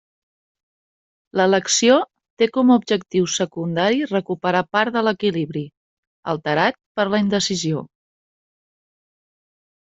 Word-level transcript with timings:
L'elecció 1.41 1.97
té 2.41 2.47
com 2.55 2.71
a 2.71 2.77
objectiu 2.81 3.27
secundari 3.33 4.01
recuperar 4.13 4.63
part 4.77 4.95
de 4.97 5.05
l'equilibri, 5.09 5.63
alterat 6.35 6.81
per 7.01 7.07
la 7.13 7.21
indecisió. 7.27 7.85